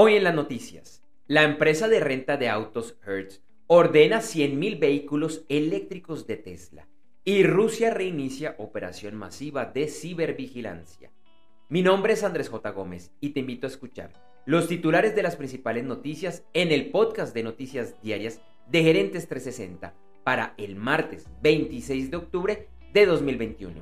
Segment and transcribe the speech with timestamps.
[0.00, 6.24] Hoy en las noticias, la empresa de renta de autos Hertz ordena 100.000 vehículos eléctricos
[6.28, 6.86] de Tesla
[7.24, 11.10] y Rusia reinicia operación masiva de cibervigilancia.
[11.68, 12.70] Mi nombre es Andrés J.
[12.70, 14.12] Gómez y te invito a escuchar
[14.46, 19.94] los titulares de las principales noticias en el podcast de noticias diarias de Gerentes 360
[20.22, 23.80] para el martes 26 de octubre de 2021.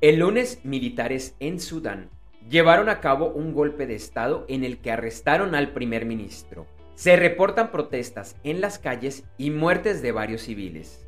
[0.00, 2.17] El lunes, militares en Sudán
[2.48, 6.66] llevaron a cabo un golpe de Estado en el que arrestaron al primer ministro.
[6.94, 11.06] Se reportan protestas en las calles y muertes de varios civiles.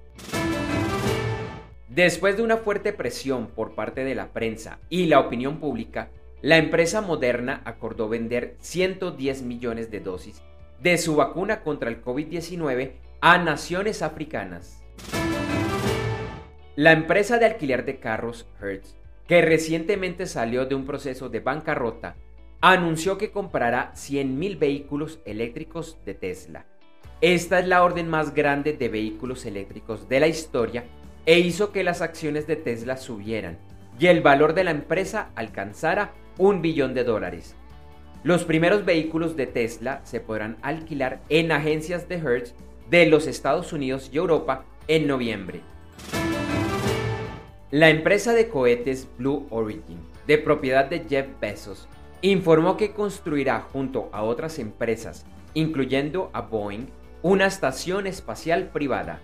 [1.88, 6.10] Después de una fuerte presión por parte de la prensa y la opinión pública,
[6.42, 10.42] la empresa Moderna acordó vender 110 millones de dosis
[10.80, 14.82] de su vacuna contra el COVID-19 a naciones africanas.
[16.76, 18.96] La empresa de alquiler de carros Hertz
[19.30, 22.16] que recientemente salió de un proceso de bancarrota,
[22.60, 26.66] anunció que comprará 100.000 vehículos eléctricos de Tesla.
[27.20, 30.82] Esta es la orden más grande de vehículos eléctricos de la historia
[31.26, 33.60] e hizo que las acciones de Tesla subieran
[34.00, 37.54] y el valor de la empresa alcanzara un billón de dólares.
[38.24, 42.56] Los primeros vehículos de Tesla se podrán alquilar en agencias de Hertz
[42.90, 45.60] de los Estados Unidos y Europa en noviembre.
[47.72, 51.86] La empresa de cohetes Blue Origin, de propiedad de Jeff Bezos,
[52.20, 56.88] informó que construirá junto a otras empresas, incluyendo a Boeing,
[57.22, 59.20] una estación espacial privada.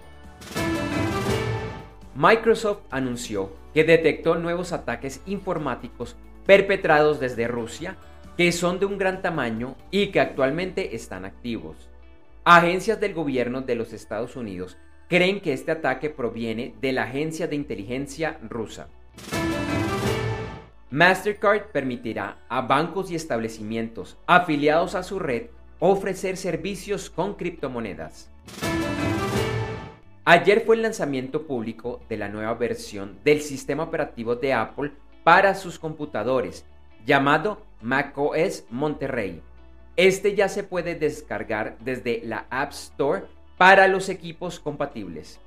[2.14, 6.14] Microsoft anunció que detectó nuevos ataques informáticos
[6.46, 7.96] perpetrados desde Rusia
[8.36, 11.90] que son de un gran tamaño y que actualmente están activos.
[12.44, 17.46] Agencias del gobierno de los Estados Unidos creen que este ataque proviene de la agencia
[17.46, 18.88] de inteligencia rusa.
[20.90, 28.30] Mastercard permitirá a bancos y establecimientos afiliados a su red ofrecer servicios con criptomonedas.
[30.24, 34.92] Ayer fue el lanzamiento público de la nueva versión del sistema operativo de Apple
[35.22, 36.64] para sus computadores,
[37.04, 39.42] llamado macOS Monterrey.
[39.96, 43.24] Este ya se puede descargar desde la App Store
[43.56, 45.40] para los equipos compatibles.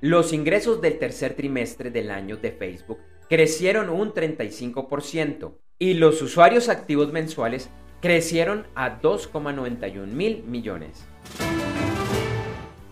[0.00, 2.98] Los ingresos del tercer trimestre del año de Facebook
[3.28, 11.04] crecieron un 35% y los usuarios activos mensuales crecieron a 2,91 mil millones.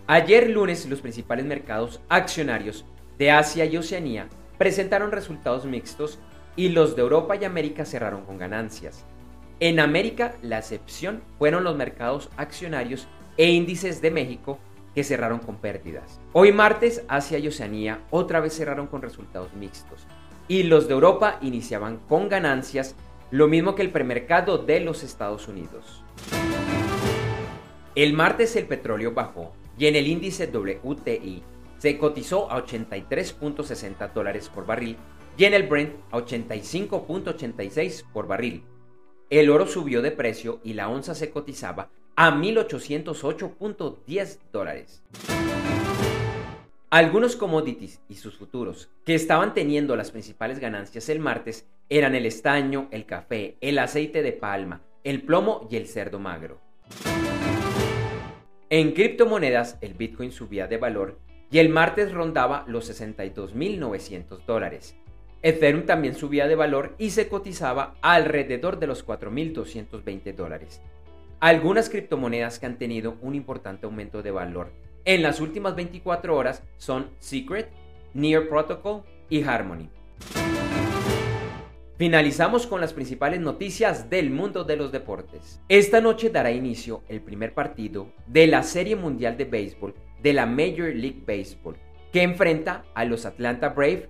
[0.07, 2.85] Ayer lunes los principales mercados accionarios
[3.17, 6.19] de Asia y Oceanía presentaron resultados mixtos
[6.55, 9.05] y los de Europa y América cerraron con ganancias.
[9.61, 14.57] En América, la excepción fueron los mercados accionarios e índices de México
[14.95, 16.21] que cerraron con pérdidas.
[16.31, 20.07] Hoy martes, Asia y Oceanía otra vez cerraron con resultados mixtos
[20.47, 22.95] y los de Europa iniciaban con ganancias,
[23.31, 26.05] lo mismo que el premercado de los Estados Unidos.
[27.95, 31.43] El martes el petróleo bajó y en el índice WTI
[31.79, 34.95] se cotizó a 83.60 dólares por barril
[35.37, 38.63] y en el Brent a 85.86 por barril.
[39.29, 45.03] El oro subió de precio y la onza se cotizaba a 1.808.10 dólares.
[46.89, 52.25] Algunos commodities y sus futuros que estaban teniendo las principales ganancias el martes eran el
[52.25, 56.59] estaño, el café, el aceite de palma, el plomo y el cerdo magro.
[58.71, 61.19] En criptomonedas el Bitcoin subía de valor
[61.51, 64.95] y el martes rondaba los 62.900 dólares.
[65.41, 70.81] Ethereum también subía de valor y se cotizaba alrededor de los 4.220 dólares.
[71.39, 74.71] Algunas criptomonedas que han tenido un importante aumento de valor
[75.05, 77.69] en las últimas 24 horas son Secret,
[78.13, 79.89] Near Protocol y Harmony.
[81.97, 85.61] Finalizamos con las principales noticias del mundo de los deportes.
[85.69, 90.45] Esta noche dará inicio el primer partido de la Serie Mundial de Béisbol de la
[90.45, 91.77] Major League Baseball,
[92.11, 94.09] que enfrenta a los Atlanta Braves